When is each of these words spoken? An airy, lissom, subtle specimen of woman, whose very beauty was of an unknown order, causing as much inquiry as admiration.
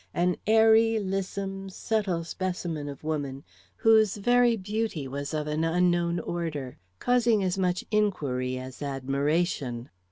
An 0.15 0.35
airy, 0.47 0.97
lissom, 0.99 1.69
subtle 1.69 2.23
specimen 2.23 2.89
of 2.89 3.03
woman, 3.03 3.43
whose 3.77 4.17
very 4.17 4.57
beauty 4.57 5.07
was 5.07 5.31
of 5.31 5.45
an 5.45 5.63
unknown 5.63 6.19
order, 6.19 6.79
causing 6.97 7.43
as 7.43 7.55
much 7.55 7.85
inquiry 7.91 8.57
as 8.57 8.81
admiration. 8.81 9.91